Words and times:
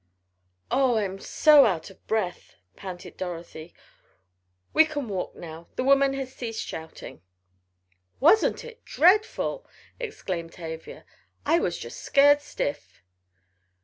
"Oh, 0.71 0.97
I'm 0.97 1.19
so 1.19 1.67
out 1.67 1.91
of 1.91 2.07
breath," 2.07 2.55
panted 2.75 3.17
Dorothy. 3.17 3.71
"We 4.73 4.83
can 4.83 5.07
walk 5.07 5.35
now. 5.35 5.67
The 5.75 5.83
woman 5.83 6.13
has 6.13 6.33
ceased 6.33 6.63
shouting." 6.65 7.21
"Wasn't 8.19 8.65
it 8.65 8.83
dreadful!" 8.83 9.67
exclaimed 9.99 10.53
Tavia. 10.53 11.05
"I 11.45 11.59
was 11.59 11.77
just 11.77 11.99
scared 11.99 12.41
stiff!" 12.41 13.03